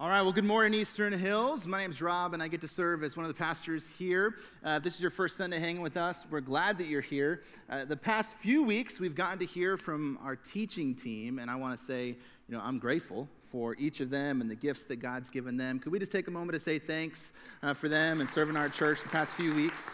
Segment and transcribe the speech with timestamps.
[0.00, 1.66] All right, well, good morning, Eastern Hills.
[1.66, 4.36] My name's Rob, and I get to serve as one of the pastors here.
[4.64, 7.42] Uh, if this is your first Sunday hanging with us, we're glad that you're here.
[7.68, 11.56] Uh, the past few weeks, we've gotten to hear from our teaching team, and I
[11.56, 12.16] want to say, you
[12.54, 15.80] know, I'm grateful for each of them and the gifts that God's given them.
[15.80, 17.32] Could we just take a moment to say thanks
[17.64, 19.90] uh, for them and serving our church the past few weeks?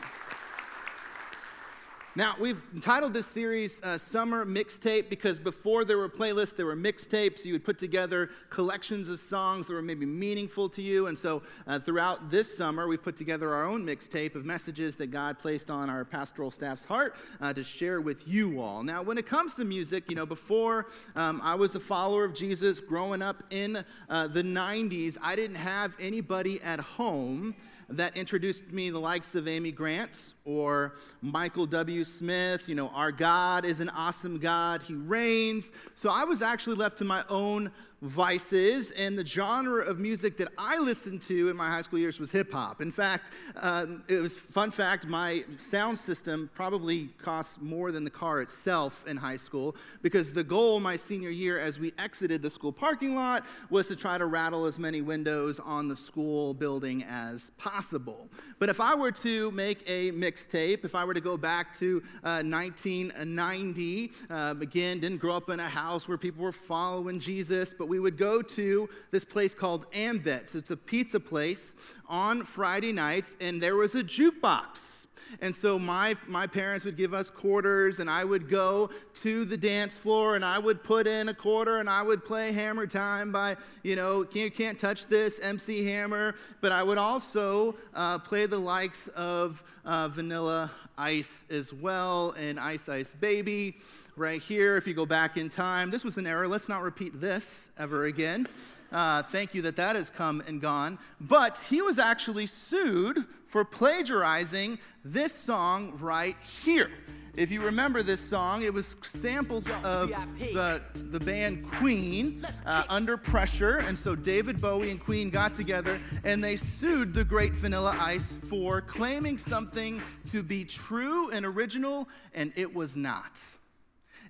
[2.17, 6.77] Now, we've entitled this series uh, Summer Mixtape because before there were playlists, there were
[6.77, 7.45] mixtapes.
[7.45, 11.09] You would put together collections of songs that were maybe meaningful to you.
[11.09, 15.09] And so uh, throughout this summer, we've put together our own mixtape of messages that
[15.09, 18.85] God placed on our pastoral staff's heart uh, to share with you all.
[18.85, 22.32] Now, when it comes to music, you know, before um, I was a follower of
[22.32, 27.57] Jesus growing up in uh, the 90s, I didn't have anybody at home
[27.89, 32.05] that introduced me the likes of Amy Grant or Michael W.
[32.05, 32.69] Smith.
[32.69, 35.73] You know, our God is an awesome God, He reigns.
[35.95, 37.70] So I was actually left to my own
[38.05, 42.20] vices, and the genre of music that I listened to in my high school years
[42.20, 42.83] was hip hop.
[42.83, 48.11] In fact, um, it was fun fact: my sound system probably cost more than the
[48.11, 52.51] car itself in high school because the goal my senior year, as we exited the
[52.51, 57.05] school parking lot, was to try to rattle as many windows on the school building
[57.09, 58.29] as possible.
[58.59, 62.03] But if I were to make a mixtape, if I were to go back to
[62.23, 67.73] uh, 1990, uh, again, didn't grow up in a house where people were following Jesus,
[67.73, 70.55] but we would go to this place called Ambets.
[70.55, 71.75] It's a pizza place
[72.09, 75.06] on Friday nights, and there was a jukebox.
[75.41, 79.56] And so my, my parents would give us quarters, and I would go to the
[79.56, 83.33] dance floor and I would put in a quarter and I would play Hammer Time
[83.33, 86.34] by, you know, You Can't Touch This, MC Hammer.
[86.61, 92.61] But I would also uh, play the likes of uh, Vanilla Ice as well and
[92.61, 93.77] Ice Ice Baby
[94.17, 94.77] right here.
[94.77, 96.47] If you go back in time, this was an error.
[96.47, 98.48] Let's not repeat this ever again.
[98.93, 100.98] Uh, thank you that that has come and gone.
[101.20, 106.91] But he was actually sued for plagiarizing this song right here.
[107.37, 113.17] If you remember this song, it was samples of the, the band Queen, uh, Under
[113.17, 113.79] Pressure.
[113.79, 118.39] And so David Bowie and Queen got together and they sued the great Vanilla Ice
[118.45, 123.41] for claiming something to be true and original, and it was not.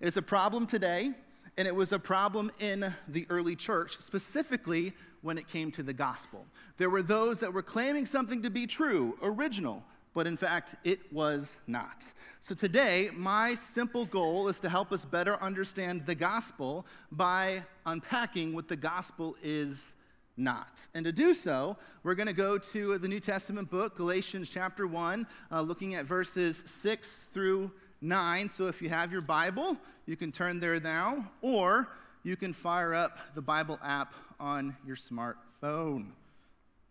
[0.01, 1.13] It's a problem today,
[1.57, 5.93] and it was a problem in the early church, specifically when it came to the
[5.93, 6.47] gospel.
[6.79, 11.13] There were those that were claiming something to be true, original, but in fact, it
[11.13, 12.13] was not.
[12.41, 18.53] So today, my simple goal is to help us better understand the gospel by unpacking
[18.53, 19.95] what the gospel is
[20.37, 20.87] not.
[20.95, 24.87] And to do so, we're going to go to the New Testament book, Galatians chapter
[24.87, 27.71] 1, uh, looking at verses 6 through
[28.05, 28.49] 9.
[28.49, 29.77] So if you have your Bible,
[30.07, 31.89] you can turn there now, or
[32.23, 36.11] you can fire up the Bible app on your smartphone.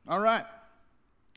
[0.08, 0.46] All right.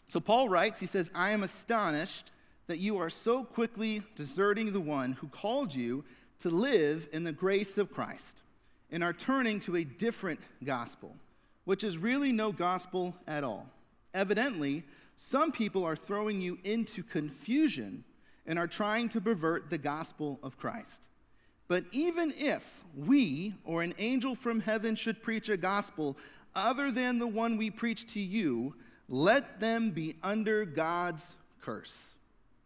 [0.09, 2.31] So Paul writes, he says, I am astonished
[2.67, 6.05] that you are so quickly deserting the one who called you
[6.41, 8.43] to live in the grace of Christ
[8.91, 11.15] and are turning to a different gospel,
[11.65, 13.67] which is really no gospel at all.
[14.15, 14.85] Evidently,
[15.17, 18.05] some people are throwing you into confusion
[18.47, 21.09] and are trying to pervert the gospel of Christ.
[21.69, 26.17] But even if we or an angel from heaven should preach a gospel
[26.55, 28.75] other than the one we preach to you,
[29.09, 32.15] let them be under God's curse.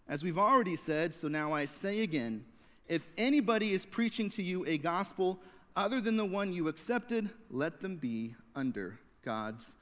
[0.06, 2.44] As we've already said, so now I say again
[2.88, 5.38] if anybody is preaching to you a gospel
[5.76, 9.76] other than the one you accepted, let them be under God's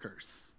[0.00, 0.52] curse.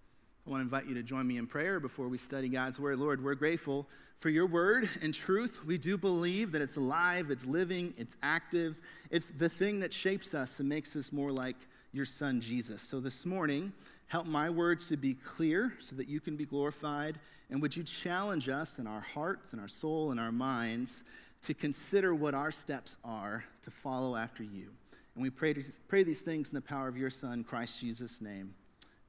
[0.46, 3.00] I want to invite you to join me in prayer before we study God's word.
[3.00, 5.66] Lord, we're grateful for your word and truth.
[5.66, 8.76] We do believe that it's alive, it's living, it's active.
[9.12, 11.56] It's the thing that shapes us and makes us more like
[11.92, 12.82] your son, Jesus.
[12.82, 13.72] So this morning,
[14.08, 17.20] help my words to be clear so that you can be glorified.
[17.50, 21.04] And would you challenge us in our hearts and our soul and our minds
[21.44, 24.72] to consider what our steps are to follow after you?
[25.14, 28.22] And we pray, to, pray these things in the power of your Son, Christ Jesus'
[28.22, 28.54] name.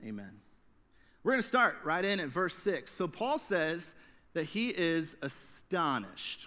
[0.05, 0.33] Amen.
[1.25, 2.93] We're going to start right in at verse 6.
[2.93, 3.97] So Paul says,
[4.37, 6.47] that he is astonished.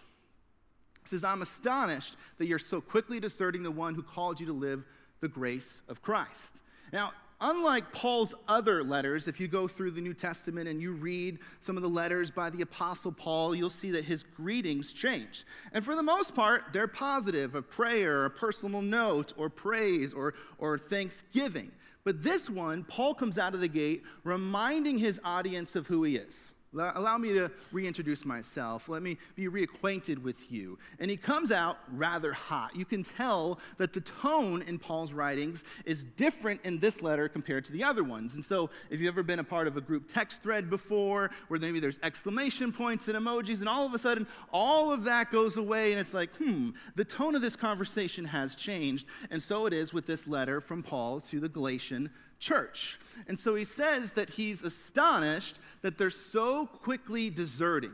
[1.01, 4.53] He says, I'm astonished that you're so quickly deserting the one who called you to
[4.53, 4.83] live
[5.21, 6.61] the grace of Christ.
[6.93, 11.39] Now, unlike Paul's other letters, if you go through the New Testament and you read
[11.61, 15.43] some of the letters by the Apostle Paul, you'll see that his greetings change.
[15.73, 20.35] And for the most part, they're positive a prayer, a personal note, or praise, or,
[20.59, 21.71] or thanksgiving.
[22.03, 26.17] But this one, Paul comes out of the gate reminding his audience of who he
[26.17, 28.87] is Allow me to reintroduce myself.
[28.89, 30.77] Let me be reacquainted with you.
[30.99, 32.75] And he comes out rather hot.
[32.75, 37.65] You can tell that the tone in Paul's writings is different in this letter compared
[37.65, 38.35] to the other ones.
[38.35, 41.59] And so, if you've ever been a part of a group text thread before, where
[41.59, 45.57] maybe there's exclamation points and emojis, and all of a sudden all of that goes
[45.57, 49.07] away, and it's like, hmm, the tone of this conversation has changed.
[49.31, 52.99] And so it is with this letter from Paul to the Galatian church.
[53.27, 57.93] And so he says that he's astonished that they're so quickly deserting.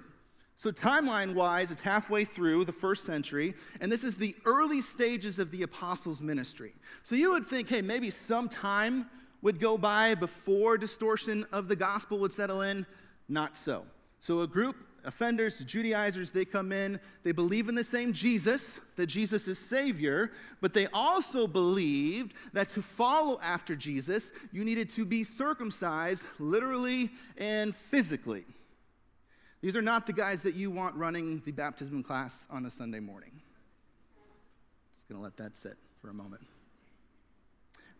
[0.57, 5.37] So, timeline wise, it's halfway through the first century, and this is the early stages
[5.37, 6.71] of the apostles' ministry.
[7.03, 9.09] So, you would think, hey, maybe some time
[9.41, 12.85] would go by before distortion of the gospel would settle in.
[13.27, 13.85] Not so.
[14.21, 19.07] So, a group offenders, Judaizers, they come in, they believe in the same Jesus, that
[19.07, 20.31] Jesus is Savior,
[20.61, 27.11] but they also believed that to follow after Jesus, you needed to be circumcised literally
[27.37, 28.45] and physically.
[29.61, 32.99] These are not the guys that you want running the baptism class on a Sunday
[32.99, 33.31] morning.
[34.93, 36.45] Just gonna let that sit for a moment.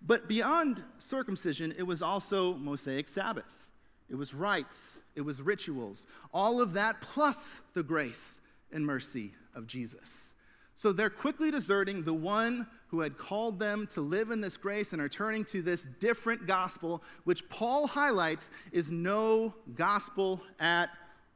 [0.06, 3.72] But beyond circumcision, it was also Mosaic Sabbath.
[4.10, 8.40] It was rites, it was rituals, all of that plus the grace
[8.72, 10.34] and mercy of Jesus.
[10.76, 14.92] So they're quickly deserting the one who had called them to live in this grace
[14.92, 20.90] and are turning to this different gospel, which Paul highlights is no gospel at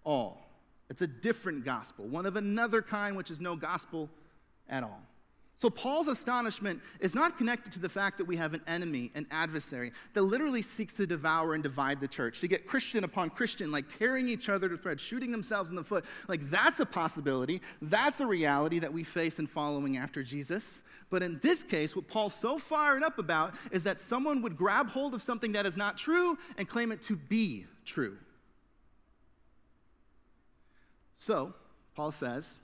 [0.03, 0.45] all.
[0.89, 4.09] It's a different gospel, one of another kind, which is no gospel
[4.67, 5.01] at all.
[5.59, 9.27] So, Paul's astonishment is not connected to the fact that we have an enemy, an
[9.29, 13.69] adversary, that literally seeks to devour and divide the church, to get Christian upon Christian,
[13.69, 16.05] like tearing each other to threads, shooting themselves in the foot.
[16.29, 17.61] Like, that's a possibility.
[17.81, 20.81] That's a reality that we face in following after Jesus.
[21.09, 24.89] But in this case, what Paul's so fired up about is that someone would grab
[24.89, 28.17] hold of something that is not true and claim it to be true.
[31.17, 31.53] So,
[31.95, 32.59] Paul says,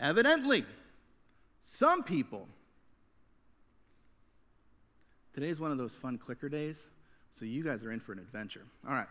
[0.00, 0.64] evidently,
[1.68, 2.46] some people,
[5.34, 6.90] today's one of those fun clicker days,
[7.32, 8.62] so you guys are in for an adventure.
[8.86, 9.08] All right.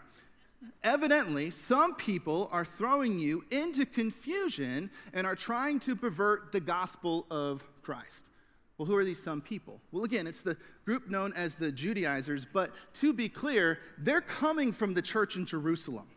[0.82, 7.26] Evidently, some people are throwing you into confusion and are trying to pervert the gospel
[7.30, 8.30] of Christ.
[8.78, 9.82] Well, who are these some people?
[9.92, 10.56] Well, again, it's the
[10.86, 15.46] group known as the Judaizers, but to be clear, they're coming from the church in
[15.46, 16.08] Jerusalem.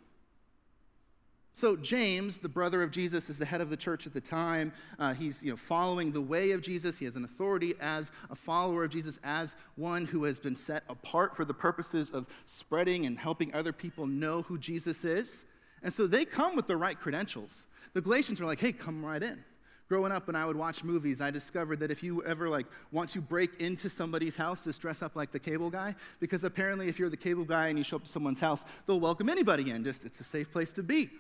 [1.59, 4.73] So James, the brother of Jesus, is the head of the church at the time.
[4.97, 7.01] Uh, he's you know, following the way of Jesus.
[7.01, 10.85] He has an authority as a follower of Jesus, as one who has been set
[10.89, 15.47] apart for the purposes of spreading and helping other people know who Jesus is.
[15.83, 17.67] And so they come with the right credentials.
[17.93, 19.43] The Galatians are like, hey, come right in.
[19.89, 23.09] Growing up, when I would watch movies, I discovered that if you ever like want
[23.11, 27.01] to break into somebody's house, just dress up like the cable guy, because apparently, if
[27.01, 29.83] you're the cable guy and you show up to someone's house, they'll welcome anybody in.
[29.83, 31.11] Just it's a safe place to be.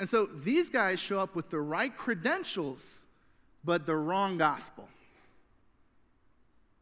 [0.00, 3.04] And so these guys show up with the right credentials,
[3.62, 4.88] but the wrong gospel.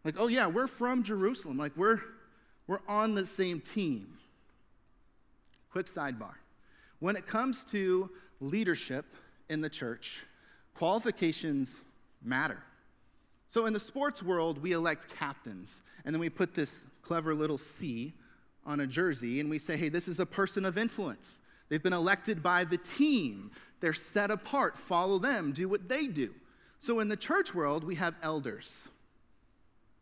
[0.05, 1.59] Like, oh yeah, we're from Jerusalem.
[1.59, 2.00] Like we're
[2.69, 4.19] we're on the same team.
[5.73, 6.35] Quick sidebar.
[7.00, 8.09] When it comes to
[8.41, 9.05] leadership
[9.49, 10.25] in the church,
[10.75, 11.82] qualifications
[12.23, 12.62] matter.
[13.49, 17.59] So in the sports world, we elect captains, and then we put this clever little
[17.59, 18.15] C
[18.65, 21.41] on a jersey, and we say, hey, this is a person of influence.
[21.69, 23.50] They've been elected by the team.
[23.81, 24.76] They're set apart.
[24.76, 26.35] Follow them, do what they do.
[26.79, 28.88] So in the church world, we have elders.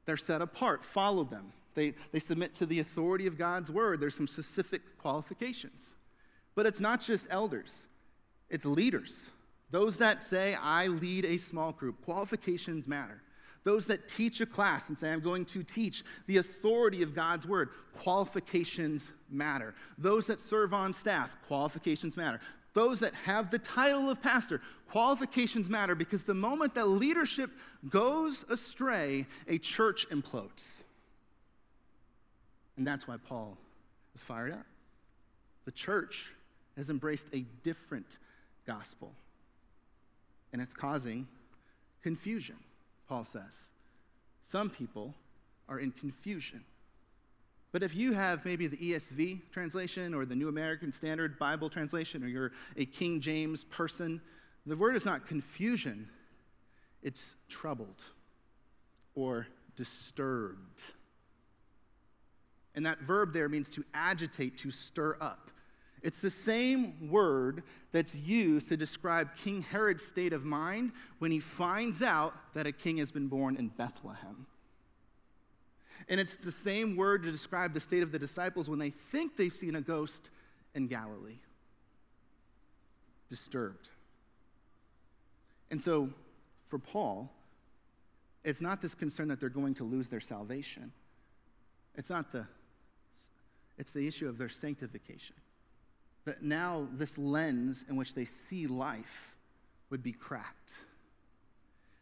[0.04, 0.84] They're set apart.
[0.84, 1.52] Follow them.
[1.74, 4.00] They, they submit to the authority of God's word.
[4.00, 5.96] There's some specific qualifications.
[6.54, 7.86] But it's not just elders,
[8.48, 9.30] it's leaders.
[9.70, 13.20] Those that say, I lead a small group, qualifications matter.
[13.66, 17.48] Those that teach a class and say, I'm going to teach the authority of God's
[17.48, 19.74] word, qualifications matter.
[19.98, 22.38] Those that serve on staff, qualifications matter.
[22.74, 27.50] Those that have the title of pastor, qualifications matter because the moment that leadership
[27.88, 30.84] goes astray, a church implodes.
[32.76, 33.58] And that's why Paul
[34.14, 34.66] is fired up.
[35.64, 36.32] The church
[36.76, 38.18] has embraced a different
[38.64, 39.10] gospel,
[40.52, 41.26] and it's causing
[42.04, 42.54] confusion.
[43.08, 43.70] Paul says.
[44.42, 45.14] Some people
[45.68, 46.64] are in confusion.
[47.72, 52.24] But if you have maybe the ESV translation or the New American Standard Bible translation,
[52.24, 54.20] or you're a King James person,
[54.64, 56.08] the word is not confusion,
[57.02, 58.02] it's troubled
[59.14, 60.82] or disturbed.
[62.74, 65.50] And that verb there means to agitate, to stir up.
[66.06, 71.40] It's the same word that's used to describe King Herod's state of mind when he
[71.40, 74.46] finds out that a king has been born in Bethlehem.
[76.08, 79.36] And it's the same word to describe the state of the disciples when they think
[79.36, 80.30] they've seen a ghost
[80.76, 81.40] in Galilee.
[83.28, 83.90] disturbed.
[85.72, 86.10] And so,
[86.68, 87.32] for Paul,
[88.44, 90.92] it's not this concern that they're going to lose their salvation.
[91.96, 92.46] It's not the,
[93.76, 95.34] it's the issue of their sanctification.
[96.26, 99.36] That now this lens in which they see life
[99.90, 100.74] would be cracked.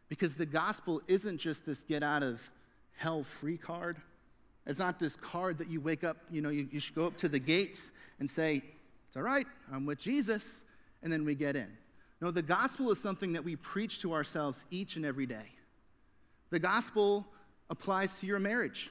[0.09, 2.51] Because the gospel isn't just this get out of
[2.95, 3.97] hell free card.
[4.65, 7.17] It's not this card that you wake up, you know, you, you should go up
[7.17, 8.61] to the gates and say,
[9.07, 10.63] It's all right, I'm with Jesus,
[11.03, 11.69] and then we get in.
[12.21, 15.51] No, the gospel is something that we preach to ourselves each and every day.
[16.49, 17.27] The gospel
[17.69, 18.89] applies to your marriage.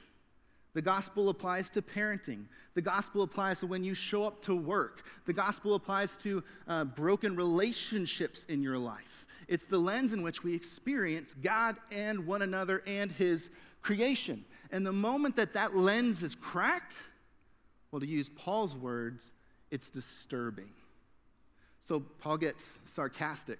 [0.75, 2.47] The gospel applies to parenting.
[2.73, 5.03] The gospel applies to when you show up to work.
[5.25, 9.25] The gospel applies to uh, broken relationships in your life.
[9.47, 13.49] It's the lens in which we experience God and one another and His
[13.81, 14.43] creation.
[14.69, 17.01] And the moment that that lens is cracked,
[17.89, 19.31] well, to use Paul's words,
[19.71, 20.71] it's disturbing.
[21.79, 23.59] So Paul gets sarcastic.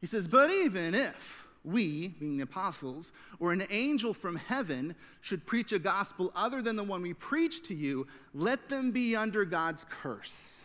[0.00, 5.46] He says, But even if, we, being the apostles, or an angel from heaven should
[5.46, 9.44] preach a gospel other than the one we preach to you, let them be under
[9.44, 10.64] God's curse.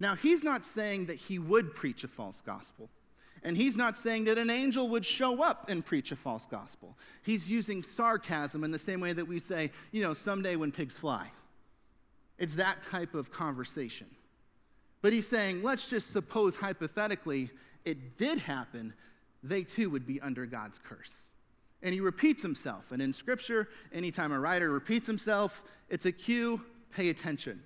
[0.00, 2.90] Now, he's not saying that he would preach a false gospel.
[3.44, 6.96] And he's not saying that an angel would show up and preach a false gospel.
[7.22, 10.96] He's using sarcasm in the same way that we say, you know, someday when pigs
[10.96, 11.30] fly.
[12.38, 14.08] It's that type of conversation.
[15.02, 17.50] But he's saying, let's just suppose hypothetically
[17.84, 18.94] it did happen
[19.42, 21.32] they too would be under God's curse.
[21.82, 22.92] And he repeats himself.
[22.92, 26.60] And in scripture, anytime a writer repeats himself, it's a cue
[26.94, 27.60] pay attention.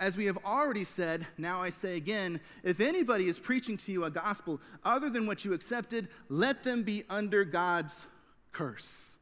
[0.00, 4.04] As we have already said, now I say again if anybody is preaching to you
[4.04, 8.04] a gospel other than what you accepted, let them be under God's
[8.50, 9.18] curse.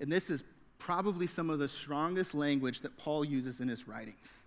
[0.00, 0.42] And this is
[0.78, 4.42] probably some of the strongest language that Paul uses in his writings.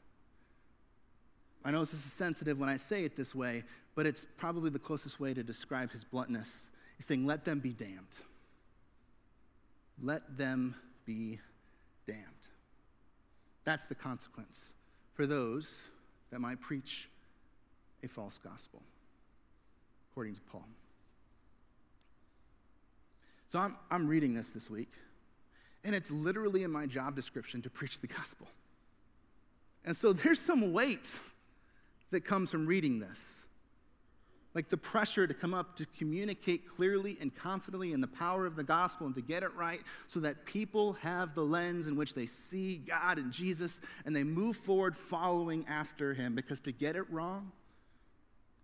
[1.64, 3.64] I know this is sensitive when I say it this way,
[3.96, 7.74] but it's probably the closest way to describe his bluntness He's saying, let them be
[7.74, 8.18] damned.
[10.02, 10.76] Let them
[11.06, 11.40] be
[12.08, 12.22] damned.
[13.64, 14.74] That's the consequence
[15.14, 15.86] for those
[16.32, 17.10] that might preach
[18.04, 18.82] a false gospel,
[20.12, 20.68] according to Paul.
[23.48, 24.92] So I'm, I'm reading this this week,
[25.84, 28.48] and it's literally in my job description to preach the gospel.
[29.86, 31.12] And so there's some weight
[32.12, 33.45] that comes from reading this
[34.56, 38.56] like the pressure to come up to communicate clearly and confidently in the power of
[38.56, 42.16] the gospel and to get it right so that people have the lens in which
[42.16, 46.36] they see God and Jesus and they move forward following after him.
[46.36, 47.52] Because to get it wrong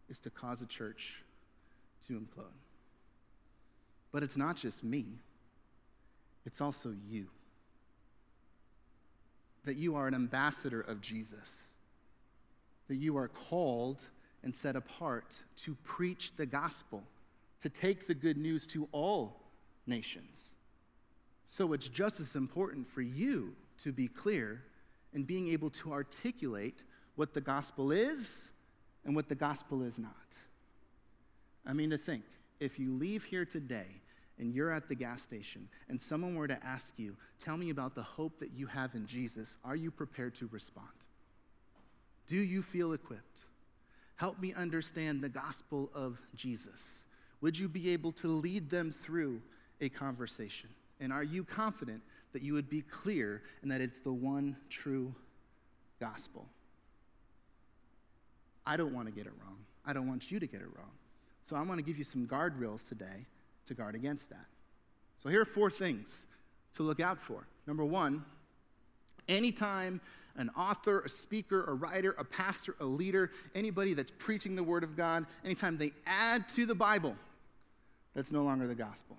[0.10, 1.22] is to cause a church
[2.08, 2.46] to implode.
[4.14, 5.06] But it's not just me,
[6.46, 7.28] it's also you.
[9.66, 11.76] That you are an ambassador of Jesus,
[12.88, 14.04] that you are called
[14.44, 17.04] and set apart to preach the gospel,
[17.60, 19.42] to take the good news to all
[19.86, 20.56] nations.
[21.48, 24.64] So it's just as important for you to be clear
[25.14, 26.84] in being able to articulate
[27.16, 28.52] what the gospel is
[29.06, 30.38] and what the gospel is not.
[31.66, 32.24] I mean, to think
[32.60, 33.88] if you leave here today
[34.40, 37.96] and you're at the gas station and someone were to ask you, Tell me about
[37.96, 40.88] the hope that you have in Jesus, are you prepared to respond?
[42.28, 43.46] Do you feel equipped?
[44.22, 47.06] Help me understand the gospel of Jesus.
[47.42, 49.42] Would you be able to lead them through
[49.82, 50.70] a conversation?
[51.00, 55.16] And are you confident that you would be clear and that it's the one true
[56.00, 56.46] gospel?
[58.64, 59.58] I don't want to get it wrong.
[59.88, 60.92] I don't want you to get it wrong.
[61.44, 63.26] So I'm going to give you some guardrails today
[63.66, 64.46] to guard against that.
[65.18, 66.28] So here are four things
[66.76, 67.48] to look out for.
[67.66, 68.24] Number one,
[69.28, 70.00] anytime
[70.38, 74.84] an author, a speaker, a writer, a pastor, a leader, anybody that's preaching the Word
[74.84, 77.16] of God, anytime they add to the Bible,
[78.14, 79.18] that's no longer the gospel.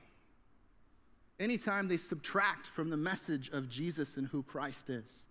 [1.40, 5.26] Anytime they subtract from the message of Jesus and who Christ is.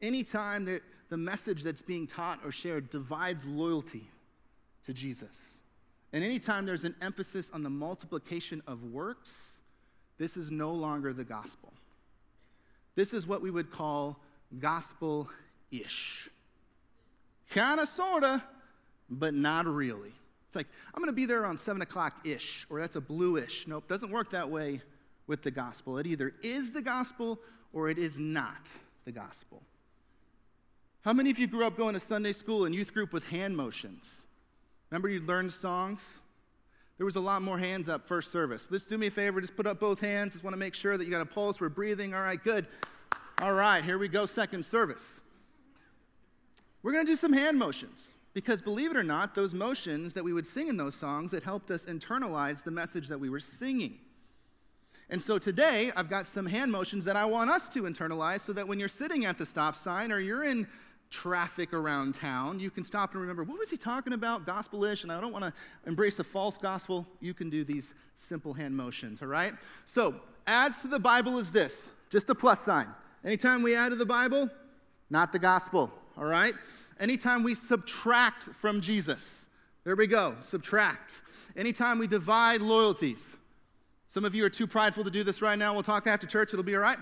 [0.00, 4.08] Anytime that the message that's being taught or shared divides loyalty
[4.84, 5.62] to Jesus.
[6.12, 9.60] And anytime there's an emphasis on the multiplication of works,
[10.18, 11.72] this is no longer the gospel.
[12.94, 14.20] This is what we would call
[14.58, 15.28] gospel
[15.70, 16.28] ish.
[17.50, 18.42] Kind of, sort of,
[19.10, 20.12] but not really.
[20.46, 23.66] It's like, I'm going to be there on 7 o'clock ish, or that's a bluish.
[23.66, 24.82] Nope, doesn't work that way
[25.26, 25.98] with the gospel.
[25.98, 27.40] It either is the gospel
[27.72, 28.70] or it is not
[29.04, 29.62] the gospel.
[31.04, 33.56] How many of you grew up going to Sunday school and youth group with hand
[33.56, 34.26] motions?
[34.90, 36.20] Remember you learned songs?
[36.98, 38.68] There was a lot more hands up first service.
[38.70, 40.34] Let's do me a favor, just put up both hands.
[40.34, 42.14] Just want to make sure that you got a pulse, we're breathing.
[42.14, 42.66] All right, good.
[43.42, 45.20] All right, here we go, second service.
[46.84, 48.14] We're going to do some hand motions.
[48.34, 51.42] Because believe it or not, those motions that we would sing in those songs, it
[51.42, 53.98] helped us internalize the message that we were singing.
[55.10, 58.52] And so today, I've got some hand motions that I want us to internalize so
[58.52, 60.68] that when you're sitting at the stop sign or you're in
[61.10, 64.46] traffic around town, you can stop and remember, what was he talking about?
[64.46, 65.52] Gospel-ish, and I don't want to
[65.84, 67.08] embrace the false gospel.
[67.18, 69.52] You can do these simple hand motions, all right?
[69.84, 70.14] So,
[70.46, 72.86] adds to the Bible is this, just a plus sign.
[73.24, 74.50] Anytime we add to the Bible,
[75.10, 76.54] not the gospel, all right?
[76.98, 79.46] Anytime we subtract from Jesus,
[79.84, 81.22] there we go, subtract.
[81.56, 83.36] Anytime we divide loyalties,
[84.08, 85.72] some of you are too prideful to do this right now.
[85.72, 86.98] We'll talk after church, it'll be all right.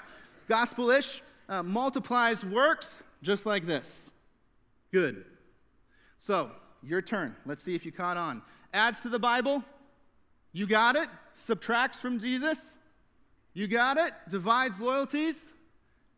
[0.48, 4.10] Gospel ish uh, multiplies works just like this.
[4.92, 5.24] Good.
[6.18, 6.50] So,
[6.82, 7.36] your turn.
[7.46, 8.42] Let's see if you caught on.
[8.72, 9.64] Adds to the Bible.
[10.52, 11.08] You got it.
[11.32, 12.76] Subtracts from Jesus.
[13.54, 14.12] You got it.
[14.28, 15.52] Divides loyalties.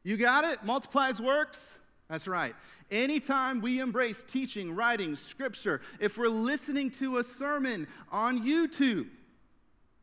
[0.05, 0.65] You got it.
[0.65, 1.79] Multiplies works.
[2.09, 2.55] That's right.
[2.91, 9.09] Anytime we embrace teaching, writing, scripture, if we're listening to a sermon on YouTube,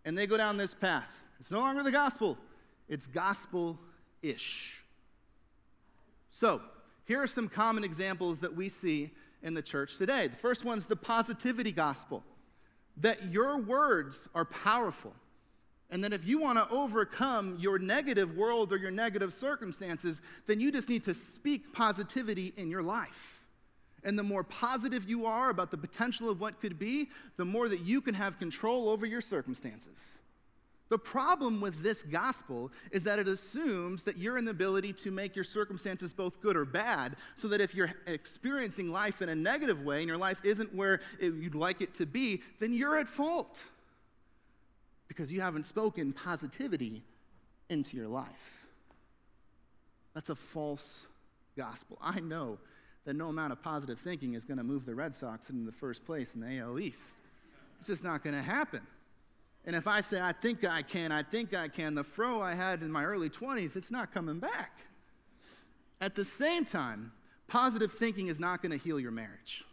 [0.05, 1.27] and they go down this path.
[1.39, 2.37] It's no longer the gospel,
[2.87, 3.79] it's gospel
[4.21, 4.81] ish.
[6.29, 6.61] So,
[7.05, 10.27] here are some common examples that we see in the church today.
[10.27, 12.23] The first one's the positivity gospel
[12.97, 15.13] that your words are powerful.
[15.91, 20.59] And then if you want to overcome your negative world or your negative circumstances, then
[20.59, 23.43] you just need to speak positivity in your life.
[24.03, 27.67] And the more positive you are about the potential of what could be, the more
[27.67, 30.19] that you can have control over your circumstances.
[30.89, 35.11] The problem with this gospel is that it assumes that you're in the ability to
[35.11, 39.35] make your circumstances both good or bad, so that if you're experiencing life in a
[39.35, 43.07] negative way and your life isn't where you'd like it to be, then you're at
[43.07, 43.63] fault
[45.09, 47.03] because you haven't spoken positivity
[47.69, 48.67] into your life.
[50.13, 51.07] That's a false
[51.57, 51.97] gospel.
[52.01, 52.57] I know
[53.03, 55.71] that no amount of positive thinking is going to move the Red Sox into the
[55.71, 57.19] first place in the AL East.
[57.79, 58.81] It's just not going to happen.
[59.65, 62.53] And if I say, I think I can, I think I can, the fro I
[62.53, 64.85] had in my early 20s, it's not coming back.
[66.01, 67.11] At the same time,
[67.47, 69.65] positive thinking is not going to heal your marriage.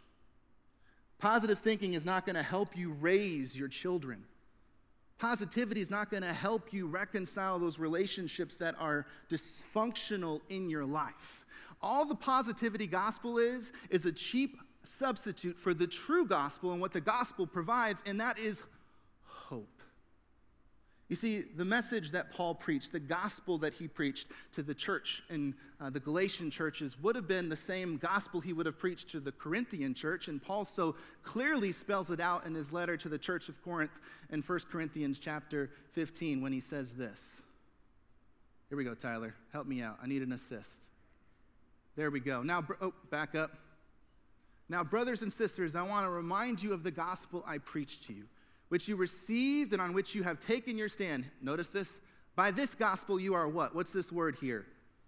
[1.18, 4.24] Positive thinking is not going to help you raise your children.
[5.18, 10.84] Positivity is not going to help you reconcile those relationships that are dysfunctional in your
[10.84, 11.46] life.
[11.80, 16.92] All the positivity gospel is, is a cheap substitute for the true gospel and what
[16.92, 18.62] the gospel provides, and that is.
[21.08, 25.22] You see, the message that Paul preached, the gospel that he preached to the church
[25.30, 29.10] in uh, the Galatian churches, would have been the same gospel he would have preached
[29.10, 30.26] to the Corinthian church.
[30.26, 34.00] And Paul so clearly spells it out in his letter to the church of Corinth
[34.30, 37.40] in 1 Corinthians chapter 15 when he says this.
[38.68, 39.34] Here we go, Tyler.
[39.52, 39.98] Help me out.
[40.02, 40.90] I need an assist.
[41.94, 42.42] There we go.
[42.42, 43.52] Now, oh, back up.
[44.68, 48.12] Now, brothers and sisters, I want to remind you of the gospel I preached to
[48.12, 48.24] you,
[48.68, 51.24] which you received and on which you have taken your stand.
[51.40, 52.00] Notice this.
[52.34, 53.74] By this gospel, you are what?
[53.74, 54.66] What's this word here?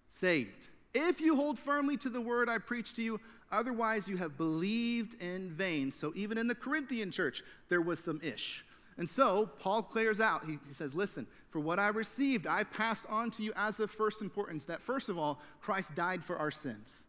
[0.08, 0.68] Saved.
[0.94, 3.20] If you hold firmly to the word I preached to you,
[3.52, 5.90] otherwise you have believed in vain.
[5.90, 8.64] So, even in the Corinthian church, there was some ish.
[8.96, 10.44] And so Paul clears out.
[10.44, 13.90] He, he, says, Listen, for what I received, I passed on to you as of
[13.90, 17.06] first importance that, first of all, Christ died for our sins.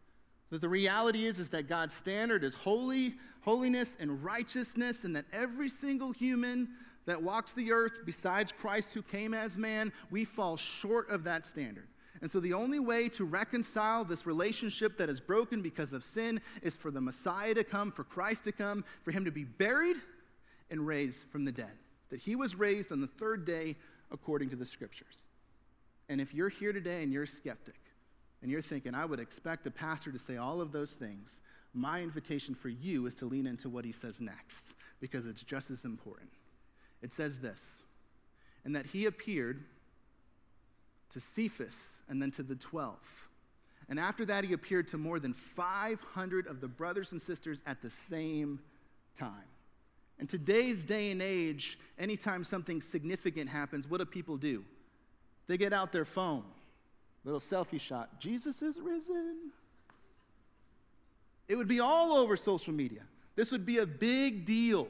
[0.50, 5.26] That the reality is, is that God's standard is holy, holiness and righteousness, and that
[5.32, 6.70] every single human
[7.06, 11.46] that walks the earth, besides Christ who came as man, we fall short of that
[11.46, 11.88] standard.
[12.22, 16.42] And so the only way to reconcile this relationship that is broken because of sin
[16.62, 19.98] is for the Messiah to come, for Christ to come, for him to be buried
[20.70, 21.72] and raised from the dead.
[22.10, 23.76] That he was raised on the third day
[24.12, 25.26] according to the scriptures.
[26.10, 27.80] And if you're here today and you're a skeptic,
[28.42, 31.42] and you're thinking, I would expect a pastor to say all of those things,
[31.74, 35.70] my invitation for you is to lean into what he says next, because it's just
[35.70, 36.30] as important.
[37.02, 37.84] It says this,
[38.66, 39.64] and that he appeared
[41.12, 42.98] to Cephas and then to the 12.
[43.90, 47.82] And after that, he appeared to more than 500 of the brothers and sisters at
[47.82, 48.60] the same
[49.16, 49.48] time.
[50.20, 54.64] In today's day and age, anytime something significant happens, what do people do?
[55.48, 56.44] They get out their phone,
[57.24, 58.20] little selfie shot.
[58.20, 59.52] Jesus is risen.
[61.48, 63.02] It would be all over social media.
[63.36, 64.88] This would be a big deal.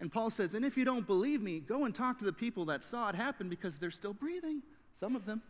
[0.00, 2.64] And Paul says, and if you don't believe me, go and talk to the people
[2.66, 4.62] that saw it happen because they're still breathing,
[4.94, 5.42] some of them.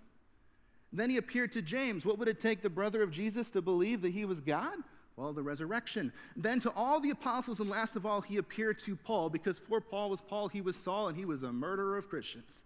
[0.92, 2.04] Then he appeared to James.
[2.04, 4.76] What would it take the brother of Jesus to believe that he was God?
[5.16, 6.12] Well, the resurrection.
[6.36, 9.80] Then to all the apostles, and last of all, he appeared to Paul, because for
[9.80, 12.64] Paul was Paul, he was Saul, and he was a murderer of Christians.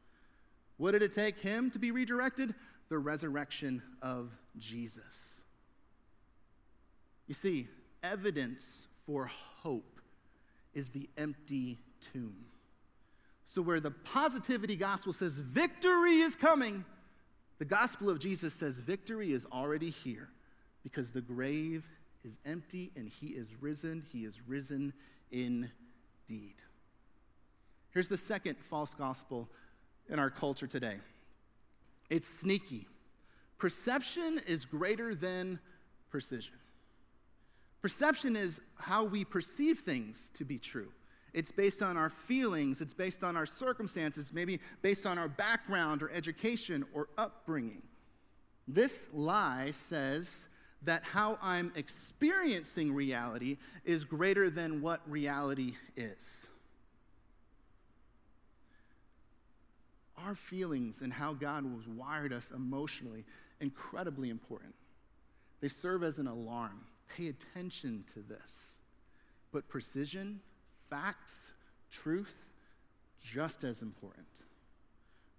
[0.77, 2.55] What did it take him to be redirected?
[2.89, 5.41] The resurrection of Jesus.
[7.27, 7.69] You see,
[8.03, 10.01] evidence for hope
[10.75, 12.45] is the empty tomb.
[13.45, 16.85] So, where the positivity gospel says victory is coming,
[17.59, 20.29] the gospel of Jesus says victory is already here
[20.83, 21.87] because the grave
[22.25, 24.05] is empty and he is risen.
[24.13, 24.93] He is risen
[25.31, 26.55] indeed.
[27.91, 29.49] Here's the second false gospel
[30.09, 30.97] in our culture today
[32.11, 32.87] it's sneaky.
[33.59, 35.59] Perception is greater than
[36.11, 36.55] precision.
[37.83, 40.93] Perception is how we perceive things to be true.
[41.33, 46.03] It's based on our feelings, it's based on our circumstances, maybe based on our background
[46.03, 47.83] or education or upbringing.
[48.69, 50.49] This lie says
[50.83, 56.47] that how I'm experiencing reality is greater than what reality is.
[60.25, 63.25] Our feelings and how God has wired us emotionally
[63.61, 64.75] incredibly important.
[65.61, 66.81] They serve as an alarm.
[67.15, 68.79] Pay attention to this.
[69.53, 70.41] But precision,
[70.89, 71.53] facts,
[71.91, 72.53] truth,
[73.23, 74.27] just as important.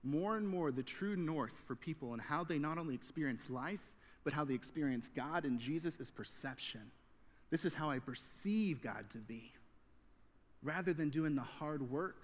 [0.03, 3.91] More and more, the true north for people and how they not only experience life,
[4.23, 6.81] but how they experience God and Jesus is perception.
[7.49, 9.51] This is how I perceive God to be,
[10.63, 12.23] rather than doing the hard work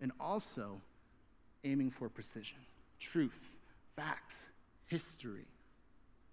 [0.00, 0.80] and also
[1.64, 2.58] aiming for precision,
[2.98, 3.58] truth,
[3.96, 4.48] facts,
[4.86, 5.46] history.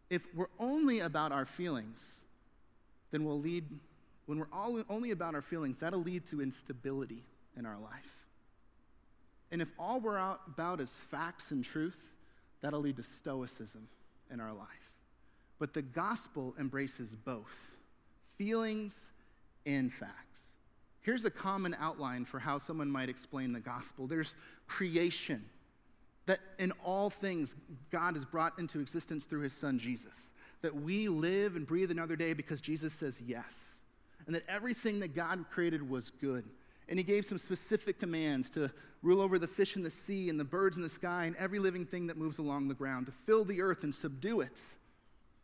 [0.09, 2.19] If we're only about our feelings,
[3.11, 3.65] then we'll lead
[4.25, 7.23] when we're all only about our feelings, that'll lead to instability
[7.55, 8.25] in our life.
[9.51, 12.13] And if all we're out about is facts and truth,
[12.61, 13.88] that'll lead to stoicism
[14.31, 14.91] in our life.
[15.59, 17.75] But the gospel embraces both
[18.38, 19.11] feelings
[19.65, 20.54] and facts.
[21.05, 25.45] Here's a common outline for how someone might explain the gospel there's creation,
[26.25, 27.55] that in all things,
[27.91, 30.31] God has brought into existence through his son Jesus,
[30.63, 33.83] that we live and breathe another day because Jesus says yes
[34.25, 36.43] and that everything that God created was good.
[36.89, 38.71] And he gave some specific commands to
[39.03, 41.59] rule over the fish in the sea and the birds in the sky and every
[41.59, 44.59] living thing that moves along the ground, to fill the earth and subdue it.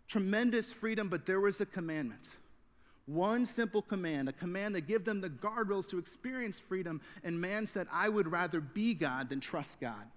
[0.07, 2.37] Tremendous freedom, but there was a commandment.
[3.05, 7.01] One simple command, a command that gave them the guardrails to experience freedom.
[7.23, 10.07] And man said, I would rather be God than trust God.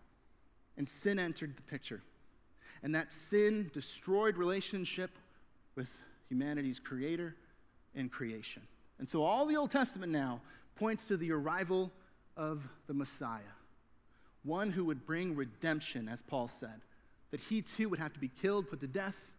[0.77, 2.03] And sin entered the picture.
[2.83, 5.11] And that sin destroyed relationship
[5.75, 7.35] with humanity's creator
[7.95, 8.63] and creation.
[8.99, 10.41] And so all the Old Testament now
[10.77, 11.91] points to the arrival
[12.37, 13.41] of the Messiah,
[14.43, 16.81] one who would bring redemption, as Paul said,
[17.31, 19.33] that he too would have to be killed, put to death,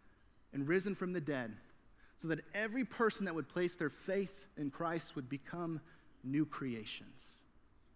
[0.54, 1.54] and risen from the dead,
[2.18, 5.82] so that every person that would place their faith in Christ would become
[6.24, 7.42] new creations,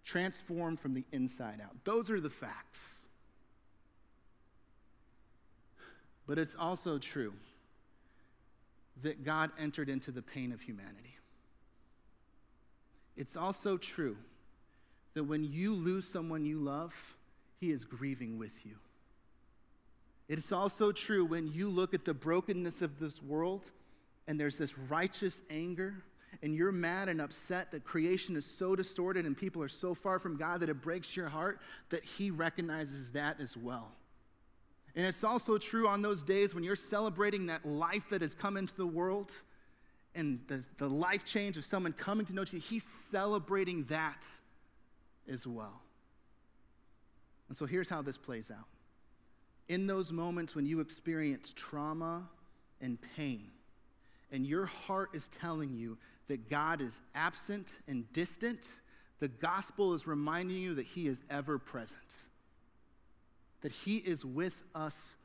[0.03, 1.75] transformed from the inside out.
[1.84, 3.05] Those are the facts.
[6.27, 7.34] But it's also true
[9.01, 11.17] that God entered into the pain of humanity.
[13.15, 14.17] It's also true
[15.13, 17.15] that when you lose someone you love,
[17.60, 18.75] he is grieving with you.
[20.27, 23.71] It's also true when you look at the brokenness of this world
[24.29, 25.95] and there's this righteous anger
[26.43, 30.19] and you're mad and upset that creation is so distorted and people are so far
[30.19, 33.91] from God that it breaks your heart, that he recognizes that as well.
[34.95, 38.55] And it's also true on those days when you're celebrating that life that has come
[38.55, 39.33] into the world
[40.13, 44.27] and the, the life change of someone coming to know you, he's celebrating that
[45.27, 45.81] as well.
[47.47, 48.67] And so here's how this plays out.
[49.67, 52.29] In those moments when you experience trauma
[52.79, 53.49] and pain,
[54.31, 58.67] and your heart is telling you that God is absent and distant,
[59.19, 62.17] the gospel is reminding you that he is ever present
[63.61, 65.15] that He is with us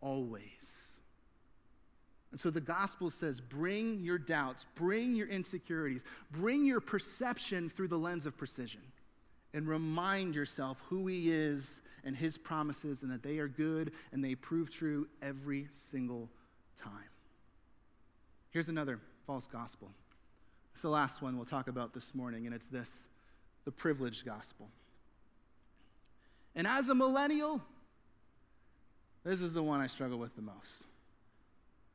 [0.00, 0.98] always.
[2.30, 7.88] And so the gospel says bring your doubts, bring your insecurities, bring your perception through
[7.88, 8.80] the lens of precision,
[9.52, 14.24] and remind yourself who He is and His promises, and that they are good and
[14.24, 16.30] they prove true every single
[16.74, 17.11] time.
[18.52, 19.90] Here's another false gospel.
[20.72, 23.08] It's the last one we'll talk about this morning, and it's this
[23.64, 24.68] the privileged gospel.
[26.54, 27.62] And as a millennial,
[29.24, 30.84] this is the one I struggle with the most.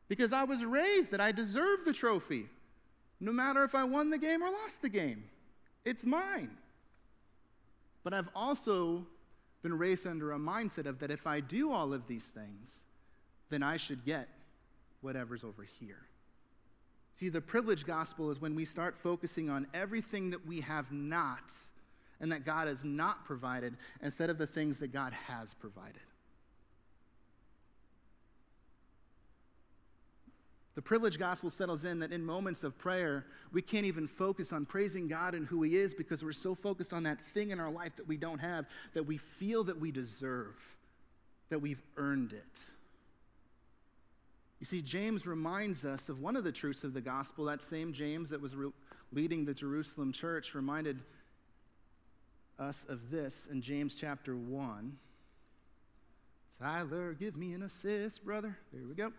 [0.07, 2.45] Because I was raised that I deserve the trophy,
[3.19, 5.25] no matter if I won the game or lost the game.
[5.85, 6.55] It's mine.
[8.03, 9.05] But I've also
[9.61, 12.85] been raised under a mindset of that if I do all of these things,
[13.49, 14.29] then I should get
[15.01, 16.07] whatever's over here.
[17.17, 21.51] See, the privilege gospel is when we start focusing on everything that we have not
[22.19, 26.03] and that God has not provided instead of the things that God has provided.
[30.75, 34.67] The privilege gospel settles in that in moments of prayer, we can't even focus on
[34.67, 37.71] praising God and who He is because we're so focused on that thing in our
[37.71, 40.77] life that we don't have that we feel that we deserve,
[41.49, 42.65] that we've earned it.
[44.59, 47.45] You see, James reminds us of one of the truths of the gospel.
[47.45, 48.71] That same James that was re-
[49.11, 50.99] leading the Jerusalem church reminded
[52.57, 54.97] us of this in James chapter 1.
[56.59, 58.57] Tyler, give me an assist, brother.
[58.73, 59.13] There we go.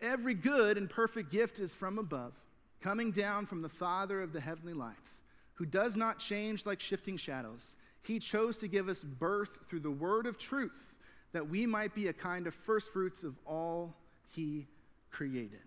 [0.00, 2.32] Every good and perfect gift is from above,
[2.80, 5.20] coming down from the Father of the heavenly lights,
[5.54, 7.76] who does not change like shifting shadows.
[8.02, 10.96] He chose to give us birth through the word of truth,
[11.32, 13.94] that we might be a kind of first fruits of all
[14.34, 14.66] he
[15.10, 15.60] created.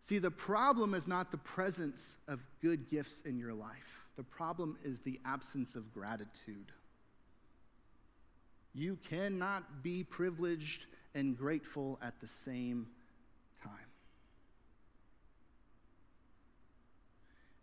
[0.00, 4.76] See, the problem is not the presence of good gifts in your life, the problem
[4.84, 6.72] is the absence of gratitude.
[8.74, 12.86] You cannot be privileged and grateful at the same
[13.60, 13.72] time.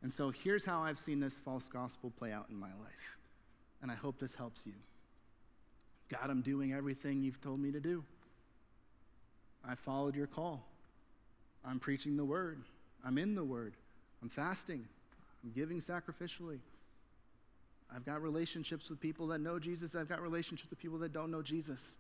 [0.02, 3.18] And so here's how I've seen this false gospel play out in my life.
[3.82, 4.74] And I hope this helps you.
[6.10, 8.04] God, I'm doing everything you've told me to do.
[9.68, 10.64] I followed your call.
[11.66, 12.62] I'm preaching the word.
[13.04, 13.74] I'm in the word.
[14.22, 14.86] I'm fasting.
[15.44, 16.60] I'm giving sacrificially.
[17.94, 19.96] I've got relationships with people that know Jesus.
[19.96, 21.98] I've got relationships with people that don't know Jesus.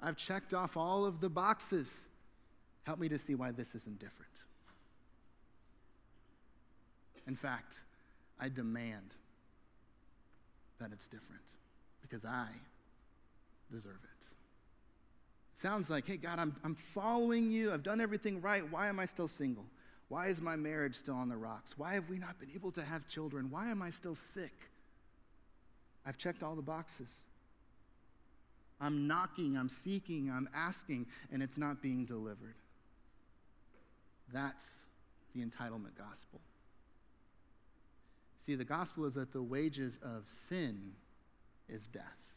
[0.00, 2.06] I've checked off all of the boxes.
[2.84, 4.44] Help me to see why this isn't different.
[7.26, 7.80] In fact,
[8.40, 9.16] I demand
[10.80, 11.54] that it's different
[12.02, 12.48] because I
[13.70, 14.26] deserve it.
[15.62, 17.72] Sounds like, hey, God, I'm, I'm following you.
[17.72, 18.62] I've done everything right.
[18.70, 19.64] Why am I still single?
[20.08, 21.78] Why is my marriage still on the rocks?
[21.78, 23.48] Why have we not been able to have children?
[23.48, 24.52] Why am I still sick?
[26.04, 27.20] I've checked all the boxes.
[28.80, 32.56] I'm knocking, I'm seeking, I'm asking, and it's not being delivered.
[34.32, 34.80] That's
[35.34, 36.40] the entitlement gospel.
[38.36, 40.94] See, the gospel is that the wages of sin
[41.68, 42.31] is death.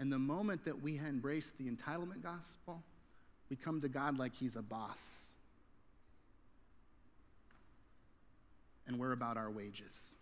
[0.00, 2.82] And the moment that we embrace the entitlement gospel,
[3.50, 5.34] we come to God like He's a boss.
[8.86, 10.14] And we're about our wages.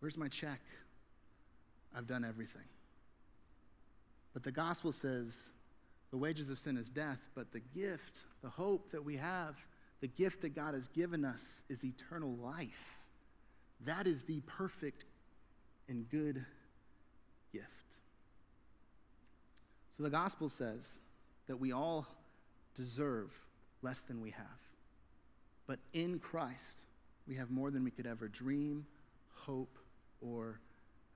[0.00, 0.60] Where's my check?
[1.96, 2.64] I've done everything.
[4.34, 5.50] But the gospel says
[6.10, 9.64] the wages of sin is death, but the gift, the hope that we have,
[10.00, 13.04] the gift that God has given us is eternal life.
[13.84, 15.04] That is the perfect
[15.88, 16.44] and good
[17.52, 18.01] gift.
[19.96, 20.98] So the gospel says
[21.46, 22.06] that we all
[22.74, 23.38] deserve
[23.82, 24.46] less than we have.
[25.66, 26.84] But in Christ,
[27.28, 28.86] we have more than we could ever dream,
[29.32, 29.78] hope,
[30.20, 30.60] or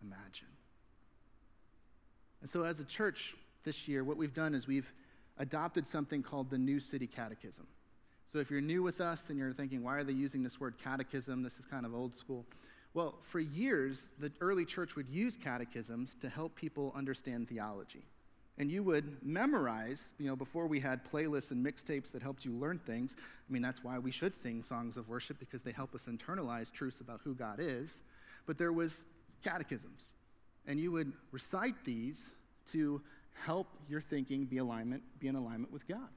[0.02, 0.48] imagine.
[2.40, 3.34] And so, as a church
[3.64, 4.92] this year, what we've done is we've
[5.38, 7.66] adopted something called the New City Catechism.
[8.28, 10.74] So, if you're new with us and you're thinking, why are they using this word
[10.82, 11.42] catechism?
[11.42, 12.44] This is kind of old school.
[12.94, 18.04] Well, for years, the early church would use catechisms to help people understand theology.
[18.58, 22.52] And you would memorize, you know, before we had playlists and mixtapes that helped you
[22.52, 23.14] learn things.
[23.18, 26.72] I mean, that's why we should sing songs of worship because they help us internalize
[26.72, 28.00] truths about who God is.
[28.46, 29.04] But there was
[29.44, 30.14] catechisms.
[30.66, 32.32] And you would recite these
[32.66, 33.02] to
[33.44, 36.08] help your thinking be alignment, be in alignment with God.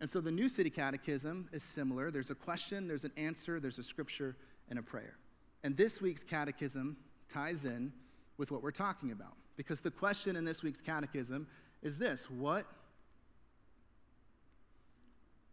[0.00, 2.10] And so the New City Catechism is similar.
[2.10, 4.36] There's a question, there's an answer, there's a scripture,
[4.68, 5.16] and a prayer.
[5.62, 6.96] And this week's catechism
[7.28, 7.92] ties in
[8.36, 9.36] with what we're talking about.
[9.56, 11.46] Because the question in this week's catechism
[11.82, 12.66] is this What?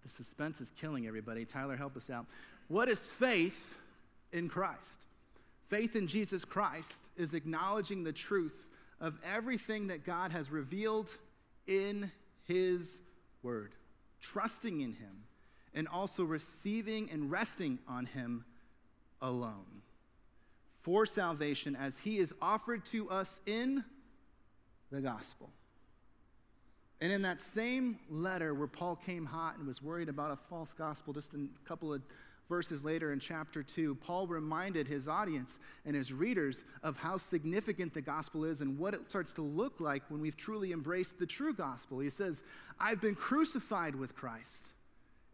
[0.04, 1.46] The suspense is killing everybody.
[1.46, 2.26] Tyler, help us out.
[2.68, 3.78] What is faith
[4.32, 5.06] in Christ?
[5.68, 8.68] Faith in Jesus Christ is acknowledging the truth
[9.02, 11.16] of everything that God has revealed
[11.68, 12.12] in
[12.46, 13.02] His
[13.44, 13.74] Word,
[14.22, 15.26] trusting in Him,
[15.74, 18.46] and also receiving and resting on Him
[19.22, 19.84] alone
[20.90, 23.84] for salvation as He is offered to us in
[24.92, 25.52] the gospel.
[27.00, 30.74] And in that same letter where Paul came hot and was worried about a false
[30.74, 32.02] gospel, just a couple of
[32.50, 37.94] verses later in chapter 2, Paul reminded his audience and his readers of how significant
[37.94, 41.28] the gospel is and what it starts to look like when we've truly embraced the
[41.28, 42.00] true gospel.
[42.00, 42.42] He says,
[42.80, 44.72] I've been crucified with Christ,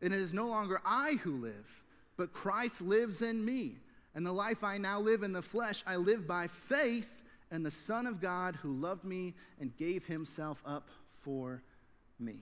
[0.02, 1.84] and it is no longer I who live,
[2.18, 3.78] but Christ lives in me.
[4.16, 7.72] And the life I now live in the flesh, I live by faith in the
[7.72, 11.62] Son of God who loved me and gave himself up for
[12.18, 12.38] me.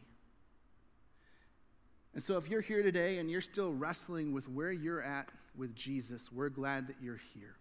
[2.13, 5.75] And so, if you're here today and you're still wrestling with where you're at with
[5.75, 7.55] Jesus, we're glad that you're here.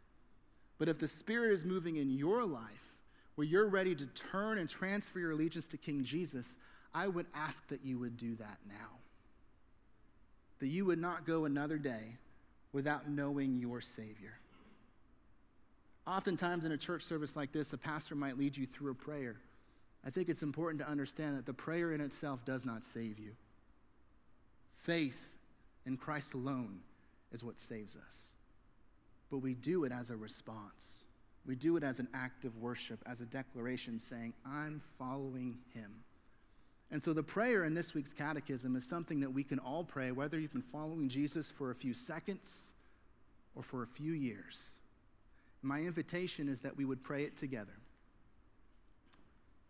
[0.78, 2.92] But if the Spirit is moving in your life,
[3.34, 6.58] where you're ready to turn and transfer your allegiance to King Jesus,
[6.92, 8.98] I would ask that you would do that now.
[10.58, 12.18] that you would not go another day
[12.72, 14.38] without knowing your Savior.
[16.06, 19.36] Oftentimes in a church service like this, a pastor might lead you through a prayer.
[20.04, 23.32] I think it's important to understand that the prayer in itself does not save you.
[24.76, 25.36] Faith
[25.86, 26.80] in Christ alone
[27.30, 28.32] is what saves us.
[29.30, 31.04] But we do it as a response.
[31.46, 36.02] We do it as an act of worship, as a declaration saying, I'm following him.
[36.92, 40.12] And so the prayer in this week's catechism is something that we can all pray,
[40.12, 42.70] whether you've been following Jesus for a few seconds
[43.54, 44.74] or for a few years.
[45.62, 47.72] My invitation is that we would pray it together.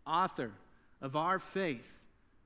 [0.05, 0.51] Author
[1.01, 2.03] of our faith,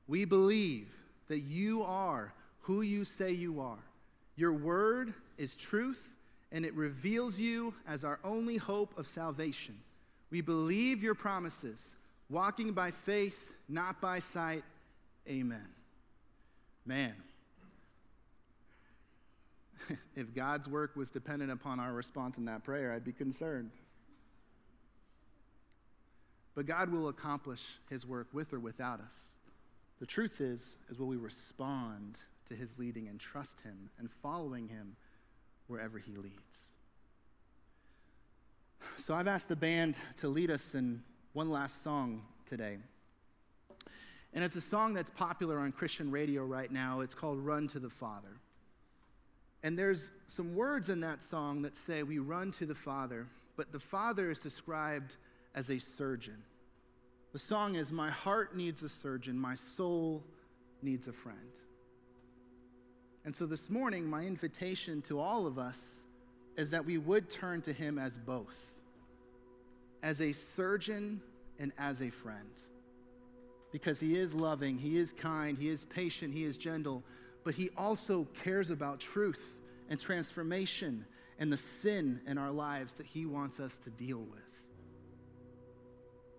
[0.07, 0.93] we believe
[1.27, 3.79] that you are who you say you are.
[4.35, 6.13] Your word is truth,
[6.51, 9.75] and it reveals you as our only hope of salvation.
[10.29, 11.95] We believe your promises,
[12.29, 14.63] walking by faith, not by sight.
[15.27, 15.67] Amen.
[16.85, 17.15] Man,
[20.15, 23.71] if God's work was dependent upon our response in that prayer, I'd be concerned.
[26.55, 29.33] But God will accomplish his work with or without us.
[29.99, 34.67] The truth is, is will we respond to his leading and trust him and following
[34.67, 34.95] him
[35.67, 36.71] wherever he leads.
[38.97, 41.03] So I've asked the band to lead us in
[41.37, 42.79] one last song today.
[44.33, 47.01] And it's a song that's popular on Christian radio right now.
[47.01, 48.39] It's called Run to the Father.
[49.61, 53.71] And there's some words in that song that say we run to the Father, but
[53.71, 55.17] the Father is described
[55.53, 56.41] as a surgeon.
[57.33, 60.23] The song is My heart needs a surgeon, my soul
[60.81, 61.59] needs a friend.
[63.25, 66.03] And so this morning, my invitation to all of us
[66.55, 68.76] is that we would turn to him as both
[70.03, 71.21] as a surgeon
[71.59, 72.61] and as a friend.
[73.71, 77.03] Because he is loving, he is kind, he is patient, he is gentle,
[77.43, 81.05] but he also cares about truth and transformation
[81.39, 84.65] and the sin in our lives that he wants us to deal with.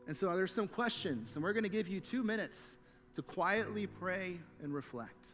[0.07, 2.77] And so there's some questions, and we're going to give you two minutes
[3.15, 5.29] to quietly pray and reflect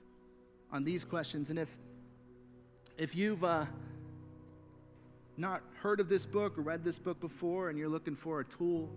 [0.72, 1.50] on these questions.
[1.50, 1.76] And if,
[2.98, 3.66] if you've uh,
[5.36, 8.44] not heard of this book or read this book before and you're looking for a
[8.44, 8.88] tool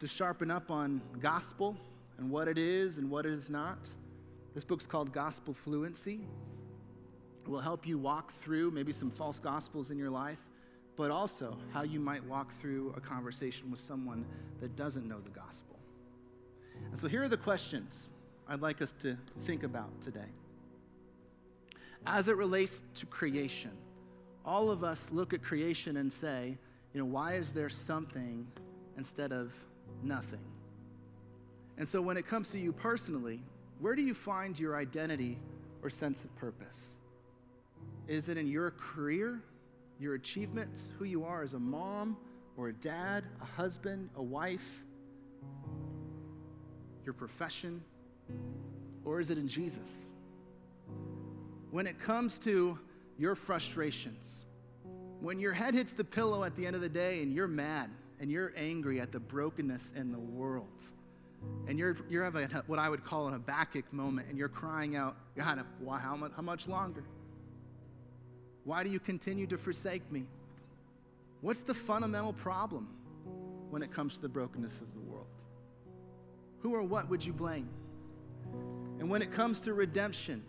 [0.00, 1.76] to sharpen up on gospel
[2.18, 3.88] and what it is and what it is not,
[4.54, 6.20] this book's called Gospel Fluency.
[7.42, 10.38] It will help you walk through maybe some false gospels in your life,
[10.96, 14.26] but also how you might walk through a conversation with someone
[14.60, 15.78] that doesn't know the gospel.
[16.90, 18.08] And so here are the questions
[18.46, 20.28] I'd like us to think about today.
[22.06, 23.70] As it relates to creation,
[24.44, 26.56] all of us look at creation and say,
[26.92, 28.46] you know, why is there something
[28.96, 29.52] instead of
[30.02, 30.44] nothing?
[31.78, 33.40] And so when it comes to you personally,
[33.80, 35.38] where do you find your identity
[35.82, 36.98] or sense of purpose?
[38.06, 39.42] Is it in your career,
[39.98, 42.16] your achievements, who you are as a mom
[42.56, 44.82] or a dad, a husband, a wife,
[47.04, 47.82] your profession?
[49.04, 50.12] Or is it in Jesus?
[51.70, 52.78] When it comes to
[53.22, 54.44] your frustrations,
[55.20, 57.88] when your head hits the pillow at the end of the day and you're mad
[58.18, 60.82] and you're angry at the brokenness in the world,
[61.68, 65.16] and you're, you're having what I would call an Habakkuk moment, and you're crying out,
[65.36, 67.04] God, why, how, much, how much longer?
[68.64, 70.24] Why do you continue to forsake me?
[71.42, 72.88] What's the fundamental problem
[73.70, 75.26] when it comes to the brokenness of the world?
[76.60, 77.68] Who or what would you blame?
[78.98, 80.42] And when it comes to redemption,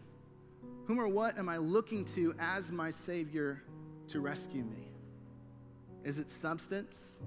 [0.85, 3.61] whom or what am I looking to as my Savior
[4.09, 4.89] to rescue me?
[6.03, 7.19] Is it substance?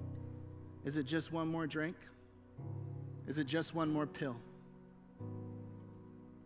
[0.85, 1.95] Is it just one more drink?
[3.27, 4.37] Is it just one more pill?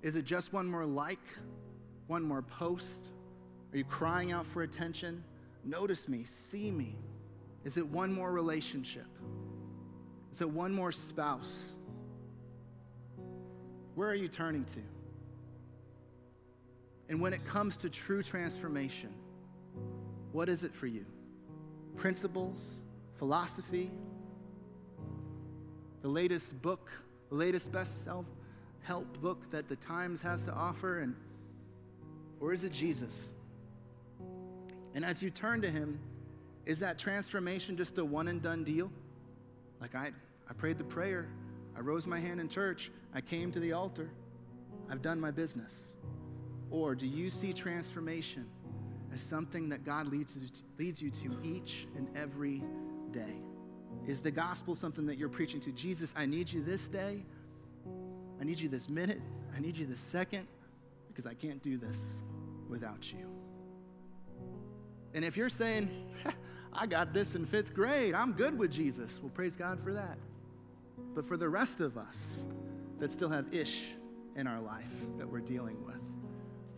[0.02, 1.20] Is it just one more like?
[2.08, 3.14] One more post?
[3.74, 5.24] Are you crying out for attention?
[5.64, 6.96] Notice me, see me.
[7.64, 9.06] Is it one more relationship?
[10.32, 11.76] Is it one more spouse?
[13.96, 14.80] Where are you turning to?
[17.12, 19.14] And when it comes to true transformation,
[20.32, 21.06] what is it for you?
[21.98, 22.84] Principles,
[23.18, 23.92] philosophy,
[26.02, 26.90] the latest book,
[27.28, 28.26] the latest best self
[28.80, 31.14] help book that the Times has to offer, and
[32.40, 33.34] or is it Jesus?
[34.96, 36.00] And as you turn to him,
[36.66, 38.90] is that transformation just a one and done deal?
[39.82, 40.12] Like I,
[40.50, 41.28] I prayed the prayer,
[41.76, 44.10] I rose my hand in church, I came to the altar,
[44.90, 45.94] I've done my business.
[46.72, 48.48] Or do you see transformation
[49.14, 52.64] as something that God leads you to, leads you to each and every
[53.12, 53.38] day?
[54.08, 55.72] Is the gospel something that you're preaching to?
[55.72, 57.24] Jesus, I need you this day.
[58.40, 59.22] I need you this minute.
[59.56, 60.48] I need you this second.
[61.08, 62.24] because I can't do this
[62.70, 63.30] without you.
[65.14, 65.90] And if you're saying,
[66.74, 70.18] I got this in fifth grade, I'm good with Jesus, well, praise God for that.
[71.14, 72.46] But for the rest of us
[73.00, 73.92] that still have ish
[74.38, 76.01] in our life that we're dealing with,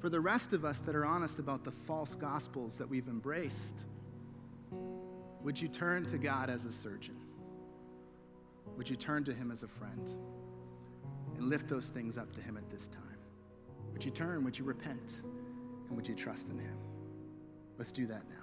[0.03, 3.85] for the rest of us that are honest about the false gospels that we've embraced,
[5.41, 7.15] would you turn to God as a surgeon?
[8.75, 10.13] Would you turn to Him as a friend
[11.37, 13.17] and lift those things up to Him at this time?
[13.93, 14.43] Would you turn?
[14.43, 15.21] Would you repent?
[15.87, 16.75] And would you trust in Him?
[17.77, 18.42] Let's do that now.